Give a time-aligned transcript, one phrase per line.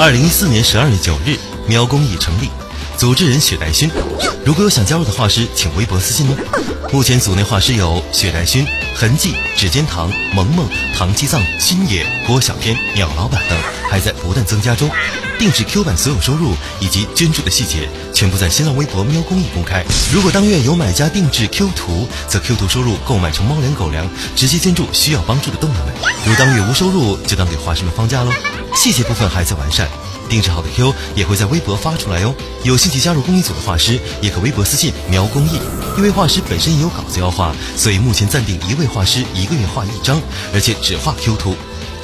[0.00, 2.48] 二零一四年十二月九日，喵公益成立，
[2.96, 3.90] 组织人雪代勋。
[4.46, 6.36] 如果有想加入的画师，请微博私信哦。
[6.92, 8.64] 目前组内画师有雪代勋、
[8.94, 13.58] 痕迹、指尖堂、萌萌、唐七藏、新野、郭小天、鸟老板等，
[13.88, 14.90] 还在不断增加中。
[15.38, 19.84] 定制 Q 版所有收入以及捐助的细节，全部在新浪微博喵公益公开。
[20.12, 25.94] 如果当月有买家定制 Q 图，则 Q 图收入购买成猫粮狗粮，直接捐助需要帮助的动物们。
[26.26, 28.32] 如当月无收入，就当给画师们放假喽。
[28.74, 29.88] 细节部分还在完善，
[30.28, 32.34] 定制好的 Q 也会在微博发出来哦。
[32.64, 35.60] 有兴趣加入公益组的画师，也可微博私信喵公益。
[35.96, 40.20] 因为画师本身也有稿子要画，所以目前暂定一位画师一个月画一张，
[40.52, 41.54] 而且只画 Q 图。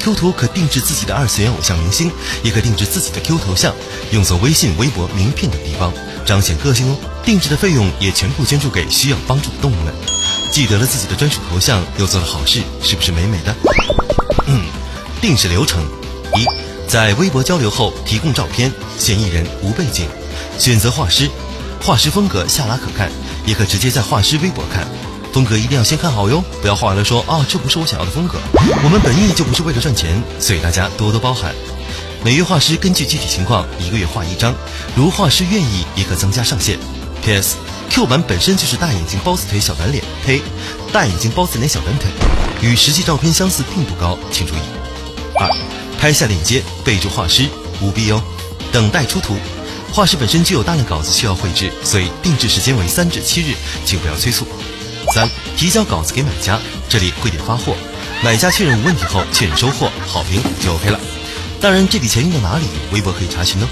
[0.00, 2.10] Q 图可定制自己的二次元偶像明星，
[2.42, 3.74] 也可定制自己的 Q 头像，
[4.12, 5.92] 用作微信、微博、名片等地方，
[6.24, 6.96] 彰显个性哦。
[7.22, 9.92] 定制的费用也全部捐助给需要帮助的动物们。
[10.50, 13.54] 记得了自己的专属头像，又做了好事，是不是美美的？
[14.46, 14.62] 嗯，
[15.20, 15.84] 定制流程：
[16.34, 16.46] 一，
[16.88, 20.08] 在微博交流后提供照片，嫌疑人无背景，
[20.58, 21.28] 选择画师，
[21.82, 23.10] 画师风格下拉可看，
[23.44, 24.88] 也可直接在画师微博看。
[25.32, 28.38] 风格一定要先看好哟，不要画完了说啊，这不是我想要的风格。
[28.82, 31.54] 我们本意就不是为了赚钱，所以大家多多包涵。
[32.24, 34.54] 每月画师根据具体情况，一个月画一张，
[34.96, 36.78] 如画师愿意，也可增加上限。
[37.22, 40.42] P.S.Q 版本身就是大眼睛、包子腿、小短脸，呸，
[40.92, 42.10] 大眼睛、包子脸、小短腿，
[42.60, 44.58] 与实际照片相似并不高，请注意。
[45.38, 45.48] 二，
[45.98, 47.48] 拍下链接，备注画师，
[47.80, 48.22] 务必哦。
[48.72, 49.36] 等待出图，
[49.92, 54.46] 画师本身就有大量稿子需要绘制，所以定制时间为三至七日，请不要催促。
[55.12, 57.74] 三、提交稿子给买家，这里会点发货，
[58.22, 61.00] 买家确认无问题后确认收货，好评就 OK 了。
[61.60, 63.66] 当然，这笔钱用到哪里，微博可以查询哦。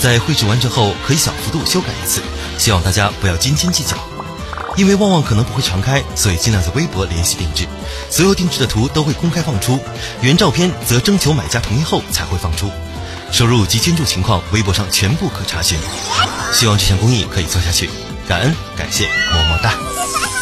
[0.00, 2.20] 在绘制完成后，可以小幅度修改一次，
[2.58, 3.96] 希望大家不要斤斤计较。
[4.76, 7.64] 因为旺旺可能不会常开，所以尽量在微博联系定制，
[8.10, 9.78] 所有定制的图都会公开放出，
[10.20, 12.70] 原照片则征求买家同意后才会放出。
[13.30, 15.78] 收入及捐助情况，微博上全部可查询。
[16.52, 17.88] 希望这项公益可以做下去，
[18.28, 20.33] 感恩感谢，么么哒。